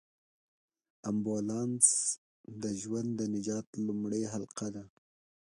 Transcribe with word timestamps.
امبولانس 1.09 1.85
د 2.61 2.63
ژوند 2.81 3.09
د 3.19 3.21
نجات 3.35 3.67
لومړۍ 3.85 4.23
حلقه 4.33 4.67
ده. 4.75 4.83